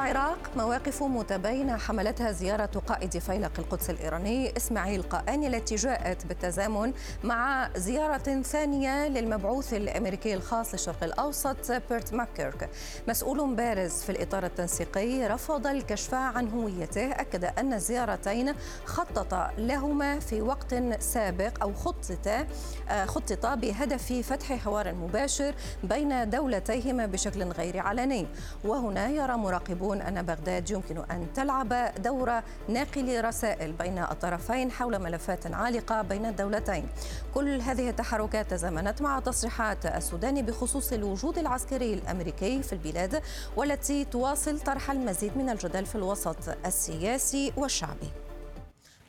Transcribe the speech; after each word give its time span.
العراق 0.00 0.38
مواقف 0.56 1.02
متباينة 1.02 1.76
حملتها 1.76 2.32
زيارة 2.32 2.82
قائد 2.86 3.18
فيلق 3.18 3.52
القدس 3.58 3.90
الإيراني 3.90 4.56
إسماعيل 4.56 5.02
قاني 5.02 5.46
التي 5.46 5.74
جاءت 5.74 6.26
بالتزامن 6.26 6.92
مع 7.24 7.70
زيارة 7.76 8.42
ثانية 8.42 9.08
للمبعوث 9.08 9.74
الأمريكي 9.74 10.34
الخاص 10.34 10.72
للشرق 10.72 11.04
الأوسط 11.04 11.72
بيرت 11.90 12.14
ماكيرك. 12.14 12.70
مسؤول 13.08 13.54
بارز 13.54 14.02
في 14.02 14.12
الإطار 14.12 14.44
التنسيقي 14.44 15.26
رفض 15.26 15.66
الكشف 15.66 16.14
عن 16.14 16.48
هويته 16.48 17.10
أكد 17.10 17.44
أن 17.44 17.72
الزيارتين 17.72 18.54
خطط 18.84 19.50
لهما 19.58 20.18
في 20.18 20.42
وقت 20.42 20.74
سابق 21.00 21.62
أو 21.62 21.74
خطط 21.74 22.46
خطط 23.04 23.46
بهدف 23.46 24.12
فتح 24.12 24.52
حوار 24.52 24.94
مباشر 24.94 25.54
بين 25.84 26.30
دولتيهما 26.30 27.06
بشكل 27.06 27.44
غير 27.44 27.78
علني. 27.78 28.26
وهنا 28.64 29.08
يرى 29.08 29.36
مراقبون 29.36 29.89
يحسبون 29.90 30.02
أن 30.02 30.22
بغداد 30.22 30.70
يمكن 30.70 30.98
أن 31.10 31.32
تلعب 31.34 31.92
دور 31.98 32.40
ناقل 32.68 33.24
رسائل 33.24 33.72
بين 33.72 33.98
الطرفين 33.98 34.70
حول 34.70 34.98
ملفات 34.98 35.54
عالقة 35.54 36.02
بين 36.02 36.26
الدولتين. 36.26 36.88
كل 37.34 37.60
هذه 37.60 37.90
التحركات 37.90 38.50
تزامنت 38.50 39.02
مع 39.02 39.20
تصريحات 39.20 39.86
السودان 39.86 40.42
بخصوص 40.42 40.92
الوجود 40.92 41.38
العسكري 41.38 41.94
الأمريكي 41.94 42.62
في 42.62 42.72
البلاد 42.72 43.22
والتي 43.56 44.04
تواصل 44.04 44.60
طرح 44.60 44.90
المزيد 44.90 45.36
من 45.36 45.50
الجدل 45.50 45.86
في 45.86 45.94
الوسط 45.94 46.36
السياسي 46.66 47.52
والشعبي. 47.56 48.29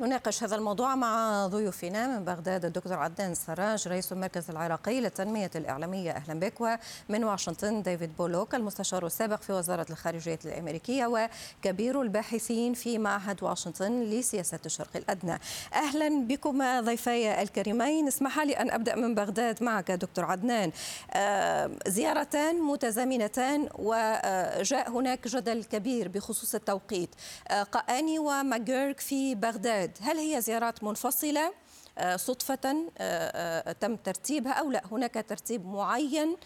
نناقش 0.02 0.44
هذا 0.44 0.56
الموضوع 0.56 0.96
مع 0.96 1.48
ضيوفنا 1.48 2.08
من 2.08 2.26
بغداد 2.26 2.66
الدكتور 2.66 2.94
عدنان 2.94 3.36
سراج 3.36 3.88
رئيس 3.88 4.12
المركز 4.12 4.50
العراقي 4.50 5.02
للتنمية 5.02 5.52
الإعلامية. 5.56 6.12
أهلا 6.12 6.40
بك. 6.40 6.62
ومن 6.62 7.24
واشنطن 7.24 7.82
ديفيد 7.82 8.18
بولوك 8.18 8.56
المستشار 8.56 9.06
السابق 9.06 9.42
في 9.42 9.54
وزارة 9.54 9.86
الخارجية 9.90 10.40
الأمريكية 10.46 11.06
وكبير 11.06 12.02
الباحثين 12.02 12.74
في 12.74 12.98
معهد 12.98 13.44
واشنطن 13.44 14.04
لسياسة 14.04 14.60
الشرق 14.66 14.90
الأدنى. 14.96 15.40
أهلا 15.74 16.28
بكم 16.28 16.82
ضيفي 16.82 17.42
الكريمين. 17.42 18.08
اسمح 18.08 18.40
لي 18.40 18.54
أن 18.54 18.72
أبدأ 18.72 18.96
من 18.96 19.16
بغداد 19.16 19.64
معك 19.64 19.92
دكتور 19.92 20.26
عدنان. 20.26 20.72
آه، 21.12 21.72
زيارتان 21.88 22.62
متزامنتان 22.62 23.70
وجاء 23.76 24.90
هناك 24.90 25.28
جدل 25.28 25.64
كبير 25.64 26.08
بخصوص 26.08 26.56
التوقيت. 26.56 27.10
آه، 27.48 27.64
قأني 27.64 28.20
وماجيرك 28.20 29.00
في 29.00 29.36
بغداد. 29.36 29.91
البلاد 29.92 30.10
هل 30.10 30.18
هي 30.18 30.42
زيارات 30.42 30.84
منفصلة؟ 30.84 31.54
آه، 31.98 32.16
صدفة؟ 32.16 32.60
آه، 32.66 32.90
آه، 33.00 33.72
تم 33.72 33.96
ترتيبها 33.96 34.52
أو 34.52 34.72
لا؟ 34.72 34.82
هناك 34.92 35.26
ترتيب 35.30 35.66
معين 35.66 36.38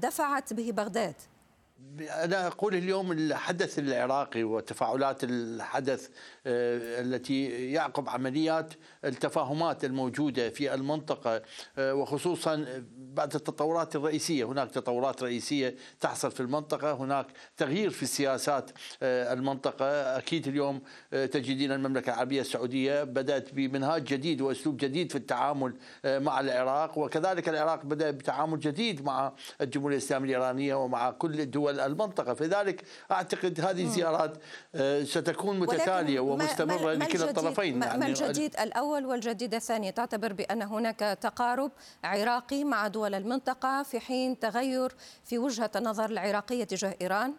دفعت 0.00 0.52
به 0.52 0.72
بغداد. 0.72 1.14
أنا 2.00 2.46
أقول 2.46 2.74
اليوم 2.74 3.12
الحدث 3.12 3.78
العراقي 3.78 4.44
وتفاعلات 4.44 5.24
الحدث 5.24 6.08
التي 6.48 7.72
يعقب 7.72 8.08
عمليات 8.08 8.74
التفاهمات 9.04 9.84
الموجودة 9.84 10.50
في 10.50 10.74
المنطقة 10.74 11.42
آه، 11.78 11.94
وخصوصا 11.94 12.82
بعد 12.96 13.34
التطورات 13.34 13.96
الرئيسية. 13.96 14.44
هناك 14.44 14.70
تطورات 14.70 15.22
رئيسية 15.22 15.74
تحصل 16.00 16.30
في 16.30 16.40
المنطقة 16.40 16.92
هناك 16.92 17.26
تغيير 17.56 17.90
في 17.90 18.02
السياسات 18.02 18.70
آه، 19.02 19.32
المنطقة. 19.32 19.86
أكيد 20.18 20.48
اليوم 20.48 20.80
تجدين 21.10 21.72
المملكة 21.72 22.12
العربية 22.12 22.40
السعودية 22.40 23.04
بدأت 23.04 23.54
بمنهاج 23.54 24.04
جديد 24.04 24.40
وأسلوب 24.40 24.76
جديد 24.76 25.10
في 25.12 25.18
التعامل 25.18 25.74
مع 26.04 26.40
العراق. 26.40 26.98
وكذلك 26.98 27.48
العراق 27.48 27.84
بدأ 27.84 28.10
بتعامل 28.10 28.60
جديد 28.60 29.04
مع 29.04 29.32
الجمهورية 29.60 29.96
الإسلامية 29.96 30.36
الإيرانية 30.36 30.74
ومع 30.74 31.10
كل 31.10 31.40
الدول 31.40 31.80
المنطقة. 31.80 32.34
فذلك 32.34 32.82
أعتقد 33.10 33.60
هذه 33.60 33.82
الزيارات 33.84 34.36
ستكون 35.04 35.58
متتالية 35.58 36.20
ومستمرة 36.44 36.92
لكلا 36.92 37.30
الطرفين 37.30 37.78
ما, 37.78 37.86
يعني 37.86 37.98
ما 37.98 38.06
الجديد 38.06 38.60
الأول 38.60 39.06
والجديد 39.06 39.54
الثاني. 39.54 39.92
تعتبر 39.92 40.32
بأن 40.32 40.62
هناك 40.62 40.98
تقارب 41.20 41.70
عراقي 42.04 42.64
مع 42.64 42.86
دول 42.88 43.14
المنطقة 43.14 43.82
في 43.82 44.00
حين 44.00 44.38
تغير 44.38 44.92
في 45.24 45.38
وجهة 45.38 45.70
النظر 45.76 46.10
العراقية 46.10 46.64
تجاه 46.64 46.94
إيران؟ 47.00 47.34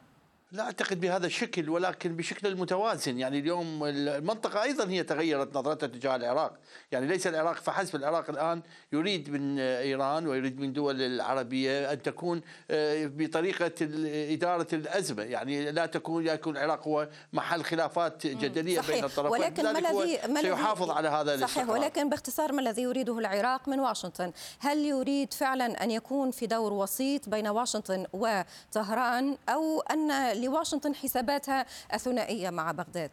لا 0.52 0.64
أعتقد 0.64 1.00
بهذا 1.00 1.26
الشكل 1.26 1.70
ولكن 1.70 2.16
بشكل 2.16 2.48
المتوازن. 2.48 3.20
يعني 3.20 3.40
اليوم 3.40 3.84
المنطقة 3.84 4.64
أيضا 4.64 4.90
هي 4.90 5.04
تغيرت 5.04 5.58
نظرتها 5.58 5.88
تجاه 5.88 6.16
العراق. 6.16 6.58
يعني 6.92 7.08
ليس 7.08 7.28
العراق 7.28 7.56
فحسب 7.56 7.96
العراق 7.96 8.30
الآن 8.30 8.62
يريد 8.94 9.30
من 9.30 9.60
إيران 9.60 10.28
ويريد 10.28 10.60
من 10.60 10.74
دول 10.74 11.02
العربية 11.02 11.94
أن 11.94 12.02
تكون 12.02 12.42
آه، 12.72 13.06
بطريقة 13.06 13.72
إدارة 14.34 14.68
الأزمة. 14.74 15.24
يعني 15.24 15.72
لا 15.72 15.86
تكون 15.86 16.28
يكون 16.28 16.58
العراق 16.58 16.88
هو 16.88 17.10
محل 17.34 17.64
خلافات 17.64 18.28
جدلية 18.28 18.82
صحيح. 18.82 18.96
بين 18.96 19.04
الطرفين. 19.04 19.32
ولكن 19.32 19.64
ما 19.64 19.80
الذي 19.80 20.42
سيحافظ 20.42 20.90
على 20.90 21.08
هذا 21.08 21.38
صحيح. 21.38 21.58
الاستقرار. 21.58 21.72
ولكن 21.72 22.10
باختصار 22.10 22.52
ما 22.52 22.62
الذي 22.62 22.82
يريده 22.82 23.20
العراق 23.20 23.70
من 23.70 23.80
واشنطن؟ 23.80 24.32
هل 24.60 24.78
يريد 24.78 25.34
فعلا 25.34 25.84
أن 25.84 25.92
يكون 25.92 26.32
في 26.32 26.48
دور 26.48 26.74
وسيط 26.74 27.30
بين 27.30 27.48
واشنطن 27.48 28.06
وطهران 28.14 29.38
أو 29.50 29.82
أن 29.82 30.39
لواشنطن 30.40 30.96
حساباتها 30.96 31.66
الثنائية 31.94 32.50
مع 32.50 32.72
بغداد. 32.72 33.12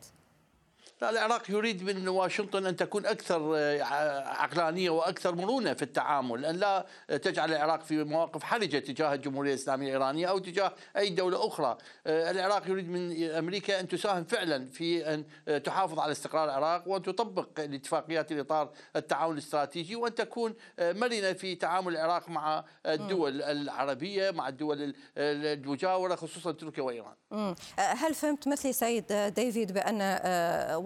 لا 1.01 1.11
العراق 1.11 1.51
يريد 1.51 1.83
من 1.83 2.09
واشنطن 2.09 2.67
أن 2.67 2.77
تكون 2.77 3.07
أكثر 3.07 3.53
آه، 3.57 3.83
عقلانية 4.25 4.91
وأكثر 4.91 5.35
مرونة 5.35 5.75
في 5.75 5.83
التعامل، 5.83 6.45
أن 6.45 6.57
لا 6.57 6.87
تجعل 7.09 7.53
العراق 7.53 7.83
في 7.83 8.05
مواقف 8.05 8.43
حرجة 8.43 8.79
تجاه 8.79 9.15
الجمهورية 9.15 9.51
الإسلامية 9.51 9.87
الإيرانية 9.87 10.27
أو 10.27 10.39
تجاه 10.39 10.73
أي 10.97 11.11
دولة 11.11 11.47
أخرى. 11.47 11.79
آه، 12.07 12.31
العراق 12.31 12.69
يريد 12.69 12.91
من 12.91 13.31
أمريكا 13.31 13.81
أن 13.81 13.89
تساهم 13.89 14.25
فعلا 14.25 14.67
في 14.67 15.15
أن 15.15 15.25
آه، 15.49 15.59
تحافظ 15.59 15.99
على 15.99 16.13
استقرار 16.13 16.45
العراق 16.45 16.89
وأن 16.89 17.03
تطبق 17.03 17.49
الاتفاقيات 17.59 18.33
الاطار 18.33 18.71
التعاون 18.97 19.33
الاستراتيجي 19.33 19.97
وأن 19.97 20.15
تكون 20.15 20.55
مرنة 20.79 21.33
في 21.33 21.55
تعامل 21.55 21.93
العراق 21.93 22.29
مع 22.29 22.65
الدول 22.87 23.43
العربية 23.43 24.31
مع 24.31 24.49
الدول 24.49 24.95
المجاوره 25.17 26.15
خصوصا 26.15 26.53
تركيا 26.53 26.83
وإيران. 26.83 27.15
هل 27.77 28.15
فهمت 28.15 28.49
مثلي 28.49 28.73
سيد 28.73 29.13
ديفيد 29.13 29.73
بأن 29.73 30.01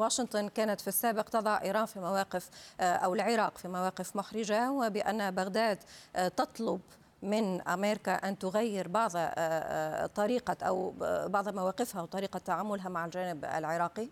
واشنطن 0.00 0.48
كانت 0.48 0.80
في 0.80 0.88
السابق 0.88 1.22
تضع 1.22 1.60
إيران 1.62 1.86
في 1.86 2.00
مواقف 2.00 2.48
آه، 2.80 2.94
أو 2.94 3.14
العراق 3.14 3.58
في 3.58 3.68
مواقف 3.68 4.16
محرجة 4.16 4.70
وبأن 4.70 5.30
بغداد 5.30 5.78
آه، 6.16 6.28
تطلب 6.28 6.80
من 7.22 7.68
أمريكا 7.68 8.12
أن 8.12 8.38
تغير 8.38 8.88
بعض 8.88 9.10
آه، 9.16 10.06
طريقة 10.06 10.56
أو 10.62 10.94
بعض 11.28 11.48
مواقفها 11.48 12.02
وطريقة 12.02 12.38
تعاملها 12.38 12.88
مع 12.88 13.04
الجانب 13.04 13.44
العراقي؟ 13.44 14.08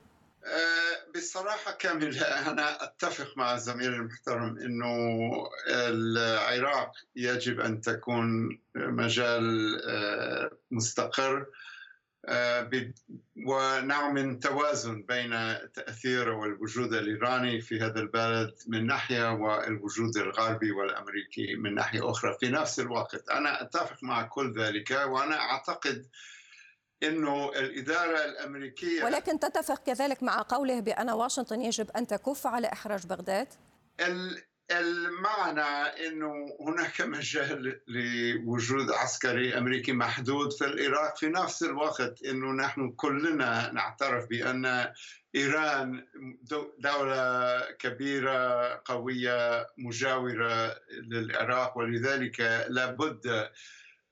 بصراحة 1.14 1.72
كاملة 1.72 2.22
أنا 2.50 2.84
أتفق 2.84 3.36
مع 3.36 3.54
الزميل 3.54 3.94
المحترم 3.94 4.58
أنه 4.58 4.96
العراق 5.68 6.92
يجب 7.16 7.60
أن 7.60 7.80
تكون 7.80 8.58
مجال 8.74 9.80
مستقر 10.70 11.46
ونعمل 13.46 14.38
توازن 14.38 15.02
بين 15.02 15.30
تأثير 15.74 16.28
والوجود 16.28 16.94
الإيراني 16.94 17.60
في 17.60 17.80
هذا 17.80 18.00
البلد 18.00 18.54
من 18.66 18.86
ناحية 18.86 19.32
والوجود 19.32 20.16
الغربي 20.16 20.72
والأمريكي 20.72 21.54
من 21.56 21.74
ناحية 21.74 22.10
أخرى 22.10 22.36
في 22.40 22.48
نفس 22.48 22.80
الوقت 22.80 23.28
أنا 23.28 23.62
أتفق 23.62 24.02
مع 24.02 24.22
كل 24.22 24.60
ذلك 24.60 24.90
وأنا 24.90 25.40
أعتقد 25.40 26.06
إنه 27.02 27.50
الإدارة 27.50 28.24
الأمريكية 28.24 29.04
ولكن 29.04 29.38
تتفق 29.38 29.82
كذلك 29.82 30.22
مع 30.22 30.42
قوله 30.48 30.80
بأن 30.80 31.10
واشنطن 31.10 31.60
يجب 31.60 31.90
أن 31.90 32.06
تكف 32.06 32.46
على 32.46 32.72
إحراج 32.72 33.06
بغداد؟ 33.06 33.48
المعنى 34.70 36.06
إنه 36.06 36.56
هناك 36.60 37.00
مجال 37.16 37.80
لوجود 37.88 38.90
عسكري 38.90 39.58
أمريكي 39.58 39.92
محدود 39.92 40.52
في 40.52 40.64
العراق. 40.64 41.16
في 41.16 41.28
نفس 41.28 41.62
الوقت 41.62 42.22
إنه 42.22 42.52
نحن 42.52 42.90
كلنا 42.90 43.72
نعترف 43.72 44.28
بأن 44.28 44.92
إيران 45.34 46.06
دولة 46.78 47.60
كبيرة 47.78 48.82
قوية 48.84 49.66
مجاورة 49.78 50.76
للعراق 50.90 51.78
ولذلك 51.78 52.66
لابد 52.68 53.50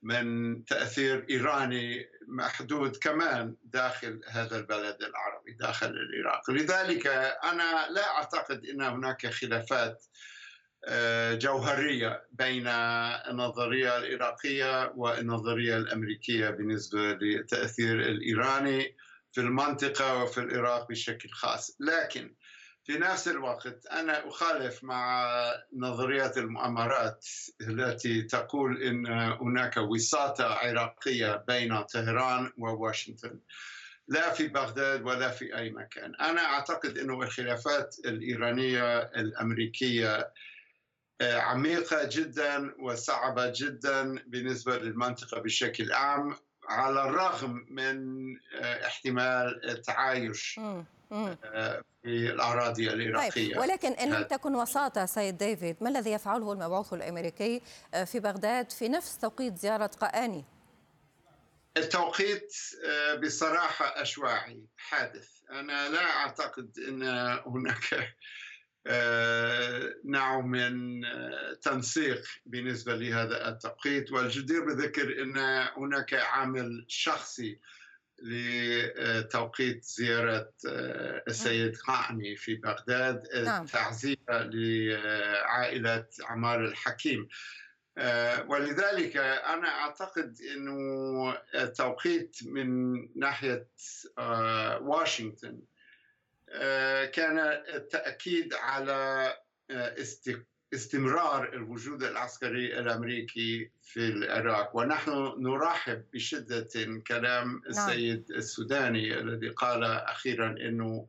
من 0.01 0.65
تأثير 0.65 1.25
إيراني 1.29 2.09
محدود 2.27 2.95
كمان 2.95 3.55
داخل 3.63 4.21
هذا 4.29 4.57
البلد 4.57 4.97
العربي 5.01 5.51
داخل 5.51 5.87
العراق. 5.87 6.51
لذلك 6.51 7.07
أنا 7.43 7.87
لا 7.89 8.17
أعتقد 8.17 8.65
إن 8.65 8.81
هناك 8.81 9.27
خلافات 9.27 10.05
جوهرية 11.33 12.23
بين 12.31 12.67
النظرية 12.67 13.97
العراقية 13.97 14.93
والنظرية 14.95 15.77
الأمريكية 15.77 16.49
بالنسبة 16.49 16.99
للتأثير 16.99 17.99
الإيراني 17.99 18.95
في 19.31 19.41
المنطقة 19.41 20.23
وفي 20.23 20.37
العراق 20.37 20.89
بشكل 20.89 21.29
خاص. 21.29 21.77
لكن 21.79 22.35
في 22.83 22.97
نفس 22.97 23.27
الوقت 23.27 23.85
أنا 23.85 24.27
أخالف 24.27 24.83
مع 24.83 25.31
نظرية 25.77 26.31
المؤامرات 26.37 27.25
التي 27.61 28.21
تقول 28.21 28.83
أن 28.83 29.07
هناك 29.41 29.77
وساطة 29.77 30.45
عراقية 30.45 31.43
بين 31.47 31.81
طهران 31.83 32.51
وواشنطن. 32.57 33.39
لا 34.07 34.33
في 34.33 34.47
بغداد 34.47 35.03
ولا 35.03 35.29
في 35.29 35.57
أي 35.57 35.69
مكان. 35.69 36.15
أنا 36.15 36.41
أعتقد 36.41 36.97
أن 36.97 37.09
الخلافات 37.09 37.95
الإيرانية 38.05 38.97
الأمريكية 38.99 40.15
آه، 40.15 40.31
عميقة 41.21 42.09
جدا 42.11 42.75
وصعبة 42.79 43.53
جدا 43.55 44.23
بالنسبة 44.27 44.77
للمنطقة 44.77 45.39
بشكل 45.41 45.91
عام 45.91 46.35
على 46.69 47.03
الرغم 47.03 47.65
من 47.69 47.97
آه، 48.61 48.85
احتمال 48.85 49.69
التعايش 49.69 50.59
آه، 51.11 51.83
في 52.03 52.29
الأراضي 52.29 52.89
العراقية. 52.89 53.29
طيب 53.29 53.57
ولكن 53.57 53.91
إن 53.91 54.13
لم 54.13 54.23
تكن 54.23 54.55
وساطة 54.55 55.05
سيد 55.05 55.37
ديفيد 55.37 55.77
ما 55.81 55.89
الذي 55.89 56.11
يفعله 56.11 56.51
المبعوث 56.51 56.93
الأمريكي 56.93 57.61
في 58.05 58.19
بغداد 58.19 58.71
في 58.71 58.89
نفس 58.89 59.17
توقيت 59.17 59.57
زيارة 59.57 59.91
قآني؟ 60.01 60.45
التوقيت 61.77 62.53
بصراحة 63.23 64.01
أشواعي 64.01 64.65
حادث. 64.77 65.37
أنا 65.51 65.89
لا 65.89 66.03
أعتقد 66.03 66.79
أن 66.87 67.03
هناك 67.45 67.93
آه، 67.93 68.13
نوع 70.05 70.41
من 70.41 71.05
آه، 71.05 71.53
تنسيق 71.61 72.23
بالنسبة 72.45 72.95
لهذا 72.95 73.49
التوقيت 73.49 74.11
والجدير 74.11 74.65
بذكر 74.65 75.21
أن 75.21 75.37
هناك 75.77 76.13
عامل 76.13 76.85
شخصي 76.87 77.59
لتوقيت 78.23 79.83
زيارة 79.83 80.53
آه، 80.67 81.23
السيد 81.27 81.77
قائمي 81.77 82.35
في 82.35 82.55
بغداد 82.55 83.23
نعم. 83.45 83.65
تعزية 83.65 84.17
لعائلة 84.29 86.05
عمار 86.23 86.65
الحكيم 86.65 87.27
ولذلك 88.47 89.17
أنا 89.17 89.67
أعتقد 89.67 90.37
أنه 90.55 91.37
التوقيت 91.55 92.37
من 92.45 92.93
ناحية 93.19 93.67
واشنطن 94.81 95.47
آه، 95.47 95.76
كان 97.13 97.39
التأكيد 97.73 98.53
على 98.53 99.33
آه، 99.71 99.95
استمرار 100.73 101.53
الوجود 101.53 102.03
العسكري 102.03 102.79
الأمريكي 102.79 103.71
في 103.83 103.99
العراق 103.99 104.75
ونحن 104.75 105.35
نرحب 105.37 106.03
بشدة 106.13 107.01
كلام 107.07 107.47
نعم. 107.47 107.61
السيد 107.67 108.31
السوداني 108.31 109.19
الذي 109.19 109.49
قال 109.49 109.83
أخيرا 109.83 110.49
إنه 110.49 111.07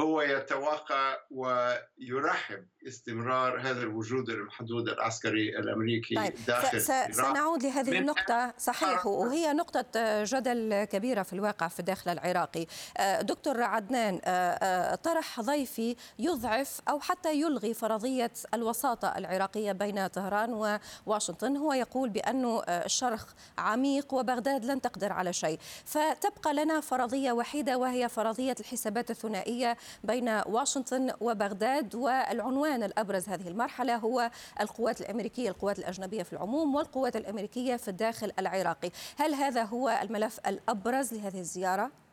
هو 0.00 0.22
يتوقع 0.22 1.18
ويرحب 1.30 2.66
استمرار 2.88 3.60
هذا 3.60 3.80
الوجود 3.82 4.28
المحدود 4.30 4.88
العسكري 4.88 5.58
الأمريكي 5.58 6.14
طيب 6.14 6.32
داخل 6.46 6.80
س- 6.80 6.86
سنعود 7.16 7.62
لهذه 7.62 7.98
النقطة. 7.98 8.54
صحيح 8.58 9.06
وهي 9.06 9.52
نقطة 9.52 9.84
جدل 10.24 10.84
كبيرة 10.84 11.22
في 11.22 11.32
الواقع 11.32 11.68
في 11.68 11.80
الداخل 11.80 12.10
العراقي. 12.10 12.66
آه، 12.96 13.20
دكتور 13.20 13.62
عدنان 13.62 14.20
آه، 14.24 14.28
آه، 14.62 14.94
طرح 14.94 15.40
ضيفي 15.40 15.96
يضعف 16.18 16.80
أو 16.88 17.00
حتى 17.00 17.40
يلغي 17.40 17.74
فرضية 17.74 18.30
الوساطة 18.54 19.08
العراقية 19.18 19.72
بين 19.72 20.06
طهران 20.06 20.78
وواشنطن. 21.06 21.56
هو 21.56 21.72
يقول 21.72 22.08
بأنه 22.08 22.62
الشرق 22.68 23.26
عميق 23.58 24.14
وبغداد 24.14 24.64
لن 24.64 24.80
تقدر 24.80 25.12
على 25.12 25.32
شيء. 25.32 25.58
فتبقى 25.84 26.54
لنا 26.54 26.80
فرضية 26.80 27.32
وحيدة 27.32 27.78
وهي 27.78 28.08
فرضية 28.08 28.54
الحسابات 28.60 29.10
الثنائية 29.10 29.76
بين 30.04 30.28
واشنطن 30.46 31.10
وبغداد 31.20 31.94
والعنوان 31.94 32.73
الأبرز 32.82 33.28
هذه 33.28 33.48
المرحلة 33.48 33.96
هو 33.96 34.30
القوات 34.60 35.00
الأمريكية 35.00 35.48
القوات 35.48 35.78
الأجنبية 35.78 36.22
في 36.22 36.32
العموم 36.32 36.74
والقوات 36.74 37.16
الأمريكية 37.16 37.76
في 37.76 37.88
الداخل 37.88 38.32
العراقي 38.38 38.90
هل 39.16 39.34
هذا 39.34 39.62
هو 39.62 39.98
الملف 40.02 40.40
الأبرز 40.46 41.14
لهذه 41.14 41.40
الزيارة؟ 41.40 42.03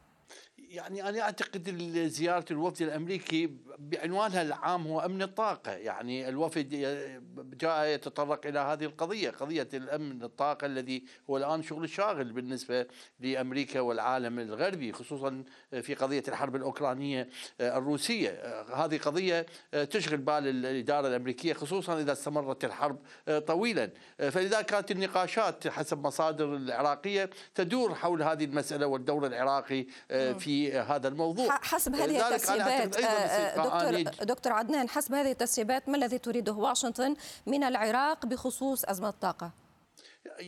يعني 0.72 1.10
أنا 1.10 1.22
أعتقد 1.22 1.70
زيارة 2.08 2.46
الوفد 2.52 2.82
الأمريكي 2.82 3.50
بعنوانها 3.80 4.42
العام 4.42 4.88
هو 4.88 5.00
أمن 5.00 5.22
الطاقة، 5.22 5.72
يعني 5.72 6.30
الوفد 6.30 6.70
جاء 7.60 7.86
يتطرق 7.86 8.48
إلى 8.48 8.60
هذه 8.60 8.86
القضية، 8.86 9.30
قضية 9.30 9.68
الأمن 9.74 10.24
الطاقة 10.24 10.66
الذي 10.66 11.04
هو 11.30 11.38
الآن 11.38 11.64
شغل 11.64 11.90
شاغل 11.90 12.32
بالنسبة 12.32 12.88
لأمريكا 13.20 13.80
والعالم 13.80 14.40
الغربي 14.40 14.94
خصوصا 14.94 15.44
في 15.82 15.94
قضية 15.94 16.24
الحرب 16.28 16.56
الأوكرانية 16.56 17.30
الروسية، 17.62 18.64
هذه 18.76 18.98
قضية 18.98 19.46
تشغل 19.72 20.18
بال 20.18 20.48
الإدارة 20.48 21.08
الأمريكية 21.08 21.54
خصوصا 21.54 22.00
إذا 22.02 22.12
استمرت 22.12 22.66
الحرب 22.66 23.00
طويلا، 23.48 23.92
فلذلك 24.18 24.66
كانت 24.66 24.92
النقاشات 24.92 25.68
حسب 25.68 26.08
مصادر 26.08 26.56
العراقية 26.56 27.30
تدور 27.56 27.96
حول 27.96 28.24
هذه 28.24 28.46
المسألة 28.46 28.88
والدور 28.88 29.26
العراقي 29.26 29.86
في 30.40 30.61
هذا 30.70 31.08
الموضوع 31.08 31.50
حسب 31.62 31.96
هذه 31.96 32.28
التسريبات 32.28 32.98
آه، 32.98 33.08
آه، 33.08 34.02
دكتور 34.02 34.26
دكتور 34.26 34.54
عدنان 34.54 34.90
حسب 34.90 35.14
هذه 35.14 35.32
التسريبات 35.32 35.90
ما 35.90 35.98
الذي 35.98 36.18
تريده 36.18 36.54
واشنطن 36.54 37.16
من 37.46 37.64
العراق 37.64 38.26
بخصوص 38.26 38.86
أزمة 38.86 39.10
الطاقة؟ 39.10 39.52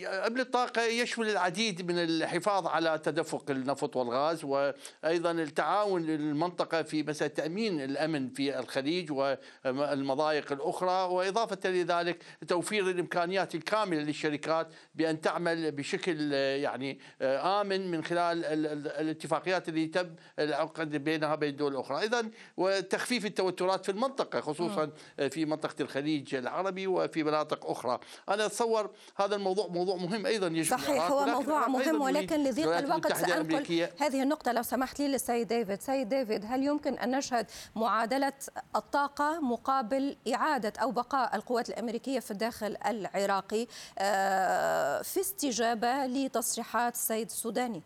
أمن 0.03 0.39
الطاقة 0.39 0.81
يشمل 0.81 1.29
العديد 1.29 1.91
من 1.91 1.97
الحفاظ 2.03 2.67
على 2.67 2.99
تدفق 3.03 3.51
النفط 3.51 3.95
والغاز 3.95 4.43
وأيضا 4.43 5.31
التعاون 5.31 6.01
للمنطقة 6.05 6.81
في 6.81 7.03
مسألة 7.03 7.33
تأمين 7.33 7.81
الأمن 7.81 8.29
في 8.29 8.59
الخليج 8.59 9.11
والمضايق 9.11 10.51
الأخرى 10.51 11.13
وإضافة 11.13 11.69
لذلك 11.69 12.23
توفير 12.47 12.89
الإمكانيات 12.89 13.55
الكاملة 13.55 14.01
للشركات 14.01 14.67
بأن 14.95 15.21
تعمل 15.21 15.71
بشكل 15.71 16.31
يعني 16.33 16.99
آمن 17.21 17.91
من 17.91 18.03
خلال 18.03 18.45
الاتفاقيات 18.85 19.69
اللي 19.69 19.87
تم 19.87 20.15
العقد 20.39 20.95
بينها 20.95 21.35
بين 21.35 21.49
الدول 21.49 21.71
الأخرى 21.71 21.99
أيضا 21.99 22.29
وتخفيف 22.57 23.25
التوترات 23.25 23.85
في 23.85 23.91
المنطقة 23.91 24.41
خصوصا 24.41 24.91
في 25.29 25.45
منطقة 25.45 25.81
الخليج 25.81 26.35
العربي 26.35 26.87
وفي 26.87 27.23
مناطق 27.23 27.69
أخرى. 27.69 27.99
أنا 28.29 28.45
أتصور 28.45 28.91
هذا 29.15 29.35
الموضوع 29.35 29.62
موضوع 29.67 29.93
موضوع 29.93 30.09
مهم 30.09 30.25
أيضا 30.25 30.47
يجب 30.47 30.77
صحيح 30.77 31.11
هو 31.11 31.25
موضوع 31.25 31.67
مهم 31.67 32.01
ولكن 32.01 32.43
لضيق 32.43 32.77
الوقت 32.77 33.13
سأنقل 33.13 33.89
هذه 33.99 34.23
النقطة 34.23 34.51
لو 34.51 34.63
سمحت 34.63 34.99
لي 34.99 35.07
للسيد 35.07 35.47
ديفيد. 35.47 35.81
سيد 35.81 36.09
ديفيد 36.09 36.45
هل 36.45 36.63
يمكن 36.63 36.93
أن 36.93 37.17
نشهد 37.17 37.45
معادلة 37.75 38.33
الطاقة 38.75 39.39
مقابل 39.39 40.17
إعادة 40.33 40.73
أو 40.81 40.91
بقاء 40.91 41.35
القوات 41.35 41.69
الأمريكية 41.69 42.19
في 42.19 42.31
الداخل 42.31 42.77
العراقي 42.85 43.67
آه، 43.99 45.01
في 45.01 45.19
استجابة 45.19 46.05
لتصريحات 46.05 46.93
السيد 46.93 47.27
السوداني؟ 47.27 47.83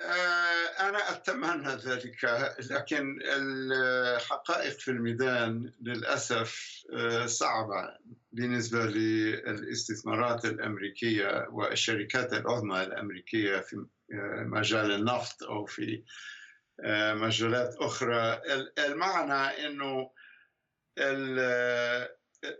آه، 0.00 0.88
أنا 0.88 1.10
أتمنى 1.12 1.74
ذلك 1.74 2.24
لكن 2.70 3.18
الحقائق 3.22 4.78
في 4.78 4.90
الميدان 4.90 5.72
للأسف 5.82 6.82
آه، 6.92 7.26
صعبة. 7.26 7.98
بالنسبة 8.38 8.86
للاستثمارات 8.86 10.44
الأمريكية 10.44 11.46
والشركات 11.50 12.32
العظمى 12.32 12.82
الأمريكية 12.82 13.60
في 13.60 13.86
آه، 14.12 14.42
مجال 14.42 14.92
النفط 14.92 15.42
أو 15.42 15.66
في 15.66 16.02
مجالات 17.14 17.76
أخرى 17.76 18.40
المعنى 18.78 19.66
أنه 19.66 20.10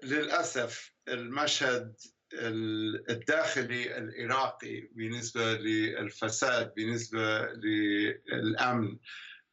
للأسف 0.03 0.93
المشهد 1.09 1.97
الداخلي 3.11 3.99
العراقي 3.99 4.81
بالنسبة 4.81 5.55
للفساد 5.55 6.75
بالنسبة 6.75 7.47
للأمن 7.53 8.99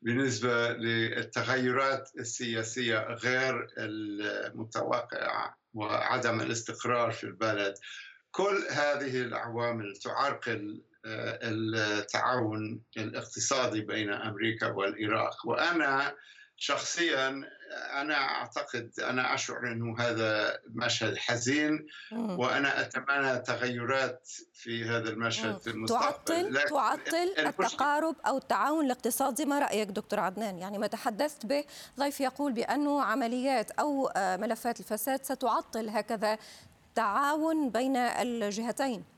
بالنسبة 0.02 0.74
للتغيرات 0.74 2.10
السياسية 2.20 3.00
غير 3.00 3.68
المتوقعة. 3.78 5.65
وعدم 5.76 6.42
الاستقرار 6.42 7.12
في 7.12 7.24
البلد. 7.24 7.74
كل 8.32 8.68
هذه 8.72 9.22
العوامل 9.22 9.96
تعرقل 9.96 10.82
آه، 11.06 11.40
التعاون 11.44 12.82
الاقتصادي 12.98 13.82
بين 13.82 14.10
أمريكا 14.10 14.68
والعراق 14.68 15.48
وأنا 15.48 16.16
شخصيا 16.58 17.44
أنا 18.02 18.16
أعتقد 18.16 18.92
أنا 19.00 19.34
أشعر 19.34 19.72
إنه 19.72 20.00
هذا 20.00 20.60
مشهد 20.68 21.18
حزين 21.18 21.86
وأنا 22.12 22.82
أتمنى 22.82 23.40
تغيرات 23.40 24.30
في 24.54 24.86
هذا 24.86 25.10
المشهد 25.10 25.62
في 25.62 25.70
المستقبل. 25.70 26.54
تعطل 26.54 26.70
تعطل 26.70 27.48
التقارب 27.48 28.16
أو 28.28 28.38
التعاون 28.38 28.86
الاقتصادي 28.86 29.46
ما 29.46 29.60
رأيك 29.60 29.90
دكتور 29.90 30.20
عدنان؟ 30.20 30.58
يعني 30.58 30.78
ما 30.78 30.88
تحدثت 30.88 31.46
به 31.46 31.64
ضيف 32.00 32.22
يقول 32.22 32.54
بأنه 32.54 33.02
عمليات 33.02 33.72
أو 33.72 34.08
آه، 34.08 34.38
ملفات 34.38 34.80
الفساد 34.80 35.24
ستعطل 35.24 35.90
هكذا 35.90 36.38
تعاون 36.96 37.70
بين 37.70 37.98
الجهتين. 37.98 39.15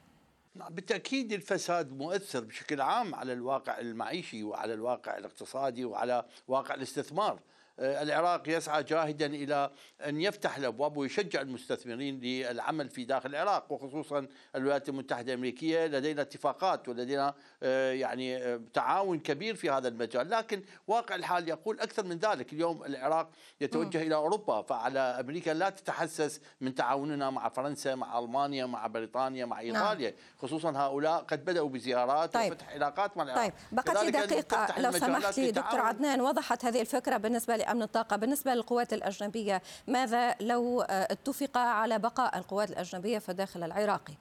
نعم، 0.57 0.73
بالتأكيد 0.73 1.33
الفساد 1.33 1.91
مؤثر 1.91 2.43
بشكل 2.43 2.81
عام 2.81 3.15
على 3.15 3.33
الواقع 3.33 3.79
المعيشي 3.79 4.43
وعلى 4.43 4.73
الواقع 4.73 5.17
الاقتصادي 5.17 5.85
وعلى 5.85 6.25
واقع 6.47 6.75
الاستثمار. 6.75 7.39
العراق 7.79 8.50
يسعى 8.50 8.84
جاهدا 8.84 9.25
إلى 9.25 9.72
أن 10.05 10.22
يفتح 10.22 10.57
الأبواب 10.57 10.98
ويشجع 10.98 11.41
المستثمرين 11.41 12.19
للعمل 12.19 12.89
في 12.89 13.05
داخل 13.05 13.29
العراق 13.29 13.72
وخصوصا 13.72 14.27
الولايات 14.55 14.89
المتحدة 14.89 15.34
الأمريكية 15.34 15.86
لدينا 15.86 16.22
اتفاقات 16.22 16.89
ولدينا 16.89 17.34
آه، 17.63 17.91
يعني 17.91 18.38
آه، 18.38 18.62
تعاون 18.74 19.19
كبير 19.19 19.55
في 19.55 19.69
هذا 19.69 19.88
المجال 19.88 20.29
لكن 20.29 20.62
واقع 20.88 21.15
الحال 21.15 21.50
يقول 21.50 21.79
أكثر 21.79 22.05
من 22.05 22.17
ذلك 22.17 22.53
اليوم 22.53 22.84
العراق 22.84 23.29
يتوجه 23.62 23.98
م. 23.98 24.01
إلى 24.01 24.15
أوروبا 24.15 24.62
فعلى 24.62 25.00
أمريكا 25.00 25.51
لا 25.51 25.69
تتحسس 25.69 26.41
من 26.62 26.75
تعاوننا 26.75 27.29
مع 27.29 27.50
فرنسا 27.50 27.96
مع 27.96 28.19
ألمانيا 28.19 28.65
مع 28.65 28.88
بريطانيا 28.88 29.46
مع 29.46 29.62
نعم. 29.62 29.75
إيطاليا 29.75 30.10
نعم. 30.10 30.19
خصوصا 30.38 30.72
هؤلاء 30.72 31.19
قد 31.19 31.46
بدأوا 31.46 31.69
بزيارات 31.69 32.34
طيب. 32.34 32.51
وفتح 32.51 32.69
علاقات 32.69 33.17
مع 33.17 33.24
العراق 33.24 33.43
طيب 33.43 33.53
بقت 33.72 34.03
لي 34.03 34.12
دقيقة 34.12 34.79
لو 34.79 34.91
سمحت 34.91 35.38
لي 35.38 35.51
دكتور 35.51 35.79
عدنان 35.79 36.22
وضحت 36.22 36.65
هذه 36.65 36.81
الفكرة 36.81 37.17
بالنسبة 37.17 37.55
لامن 37.67 37.81
الطاقه 37.81 38.15
بالنسبة 38.15 38.53
للقوات 38.53 38.93
الأجنبية 38.93 39.62
ماذا 39.88 40.36
لو 40.39 40.81
اتفق 40.81 41.57
على 41.57 42.00
بقاء 42.00 42.38
القوات 42.38 42.69
الأجنبية 42.69 43.19
في 43.19 43.29
الداخل 43.29 43.63
العراقي؟ 43.63 44.13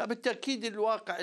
بالتأكيد 0.00 0.64
الواقع 0.64 1.16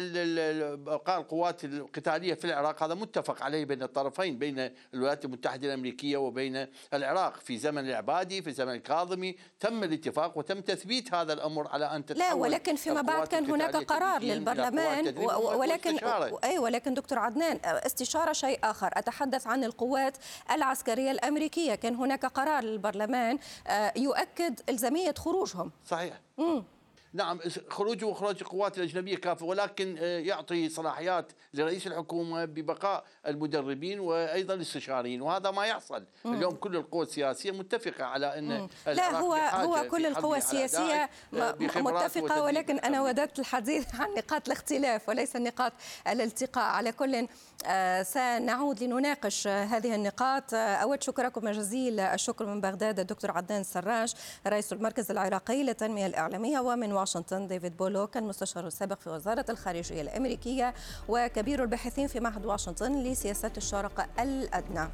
بقاء 0.75 1.19
القوات 1.19 1.63
القتالية 1.65 2.33
في 2.33 2.45
العراق 2.45 2.83
هذا 2.83 2.93
متفق 2.93 3.43
عليه 3.43 3.65
بين 3.65 3.83
الطرفين 3.83 4.37
بين 4.37 4.69
الولايات 4.93 5.25
المتحدة 5.25 5.67
الأمريكية 5.67 6.17
وبين 6.17 6.67
العراق. 6.93 7.35
في 7.35 7.57
زمن 7.57 7.89
العبادي 7.89 8.41
في 8.41 8.51
زمن 8.51 8.73
الكاظمي 8.73 9.35
تم 9.59 9.83
الاتفاق 9.83 10.37
وتم 10.37 10.61
تثبيت 10.61 11.13
هذا 11.13 11.33
الأمر 11.33 11.67
على 11.67 11.85
أن 11.85 12.05
تتحول 12.05 12.27
لا 12.27 12.33
ولكن 12.33 12.75
فيما 12.75 13.01
بعد 13.01 13.27
كان 13.27 13.51
هناك 13.51 13.75
قرار 13.75 14.21
للبرلمان 14.21 15.17
ولكن 15.17 15.99
أي 16.43 16.59
ولكن 16.59 16.93
دكتور 16.93 17.19
عدنان 17.19 17.59
استشارة 17.63 18.33
شيء 18.33 18.59
آخر. 18.63 18.89
أتحدث 18.93 19.47
عن 19.47 19.63
القوات 19.63 20.17
العسكرية 20.51 21.11
الأمريكية. 21.11 21.75
كان 21.75 21.95
هناك 21.95 22.25
قرار 22.25 22.63
للبرلمان 22.63 23.39
آه، 23.67 23.93
يؤكد 23.95 24.59
الزاميه 24.69 25.13
خروجهم. 25.17 25.71
صحيح. 25.85 26.21
مم. 26.37 26.63
نعم 27.13 27.39
خروجه 27.69 28.05
وخروج 28.05 28.35
القوات 28.41 28.77
الأجنبية 28.77 29.17
كافة 29.17 29.45
ولكن 29.45 29.95
آه، 29.99 30.19
يعطي 30.19 30.69
صلاحيات 30.69 31.31
لرئيس 31.53 31.87
الحكومة 31.87 32.45
ببقاء 32.45 33.03
المدربين 33.27 33.99
وأيضا 33.99 34.53
الاستشاريين 34.53 35.21
وهذا 35.21 35.51
ما 35.51 35.65
يحصل. 35.65 36.05
مم. 36.25 36.33
اليوم 36.33 36.55
كل 36.55 36.75
القوى 36.75 37.05
السياسية 37.05 37.51
متفقة 37.51 38.03
على 38.03 38.39
أن 38.39 38.69
لا 38.87 39.19
هو 39.19 39.33
هو 39.33 39.87
كل 39.87 40.05
القوى 40.05 40.37
السياسية 40.37 41.09
آه، 41.33 41.55
متفقة 41.59 42.43
ولكن 42.43 42.79
أنا 42.79 43.01
وددت 43.01 43.39
الحديث 43.39 43.95
عن 43.95 44.09
نقاط 44.17 44.47
الاختلاف 44.47 45.09
وليس 45.09 45.35
نقاط 45.35 45.73
الالتقاء. 46.07 46.63
على 46.63 46.91
كل 46.91 47.27
آه، 47.65 48.03
سنعود 48.03 48.83
لنناقش 48.83 49.47
هذه 49.47 49.95
النقاط. 49.95 50.53
أود 50.53 51.03
شكركم 51.03 51.49
جزيل. 51.49 51.99
الشكر 51.99 52.45
من 52.45 52.61
بغداد 52.61 52.99
الدكتور 52.99 53.31
عدنان 53.31 53.63
سراج 53.63 54.13
رئيس 54.47 54.73
المركز 54.73 55.11
العراقي 55.11 55.63
للتنمية 55.63 56.05
الإعلامية 56.05 56.59
ومن 56.59 56.98
واشنطن 56.99 57.47
ديفيد 57.47 57.77
بولوك 57.77 58.17
المستشار 58.17 58.67
السابق 58.67 58.99
في 58.99 59.09
وزارة 59.09 59.45
الخارجية 59.49 60.01
الأمريكية 60.01 60.73
وكبير 61.07 61.63
الباحثين 61.63 62.07
في 62.07 62.19
معهد 62.19 62.45
واشنطن 62.45 63.03
لسياسات 63.03 63.57
الشرق 63.57 64.07
الأدنى. 64.19 64.89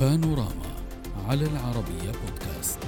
بانوراما 0.00 0.72
على 1.28 1.46
العربية 1.46 2.12
بودكاست. 2.24 2.78